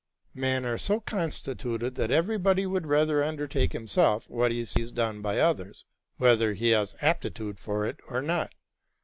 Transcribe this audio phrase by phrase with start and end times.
[0.33, 5.21] Men are so constituted that everybody would rather under take himself what he sees done
[5.21, 5.85] by others,
[6.17, 8.51] whether he has aptitude for it or not.